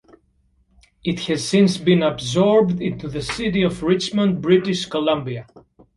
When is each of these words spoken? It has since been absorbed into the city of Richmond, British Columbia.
It 1.03 1.27
has 1.27 1.47
since 1.47 1.77
been 1.77 2.01
absorbed 2.01 2.81
into 2.81 3.07
the 3.07 3.21
city 3.21 3.61
of 3.61 3.83
Richmond, 3.83 4.41
British 4.41 4.87
Columbia. 4.87 5.45